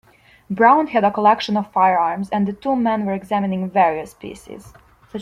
Brown 0.49 0.87
had 0.87 1.03
a 1.03 1.11
collection 1.11 1.55
of 1.55 1.71
firearms 1.71 2.27
and 2.31 2.47
the 2.47 2.53
two 2.53 2.75
men 2.75 3.05
were 3.05 3.13
examining 3.13 3.69
various 3.69 4.15
pieces. 4.15 4.73